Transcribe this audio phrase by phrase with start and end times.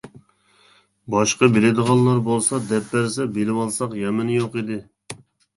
[1.15, 4.81] باشقا بىلىدىغانلار بولسا دەپ بەرسە بىلىۋالساق يامىنى يوق ئىدى.